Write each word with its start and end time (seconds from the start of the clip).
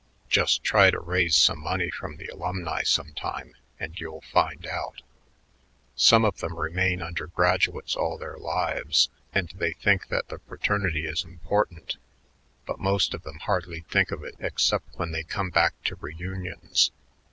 Just 0.29 0.63
try 0.63 0.89
to 0.89 0.99
raise 0.99 1.35
some 1.35 1.59
money 1.59 1.91
from 1.91 2.17
the 2.17 2.25
alumni 2.25 2.81
some 2.81 3.13
time, 3.13 3.53
and 3.79 3.99
you'll 3.99 4.21
find 4.21 4.65
out. 4.65 5.03
Some 5.95 6.25
of 6.25 6.39
them 6.39 6.57
remain 6.57 7.03
undergraduates 7.03 7.95
all 7.95 8.17
their 8.17 8.37
lives, 8.39 9.09
and 9.31 9.49
they 9.49 9.73
think 9.73 10.07
that 10.07 10.29
the 10.29 10.39
fraternity 10.39 11.05
is 11.05 11.23
important, 11.23 11.97
but 12.65 12.79
most 12.79 13.13
of 13.13 13.21
them 13.21 13.37
hardly 13.43 13.81
think 13.81 14.09
of 14.09 14.23
it 14.23 14.33
except 14.39 14.97
when 14.97 15.11
they 15.11 15.21
come 15.21 15.51
back 15.51 15.75
to 15.83 15.93
reunions. 15.97 16.89